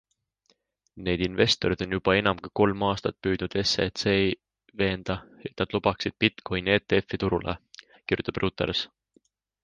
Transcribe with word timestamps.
Need 1.07 1.23
investorid 1.25 1.81
on 1.85 1.91
juba 1.95 2.13
enam 2.19 2.39
kui 2.45 2.51
kolm 2.59 2.85
aastat 2.87 3.17
püüdnud 3.27 3.57
SECi 3.71 4.13
veenda, 4.81 5.17
et 5.49 5.63
nad 5.63 5.75
lubaksid 5.77 6.15
bitcoini 6.25 6.73
ETFi 6.77 7.21
turule, 7.25 7.55
kirjutab 8.13 8.41
Reuters. 8.45 8.83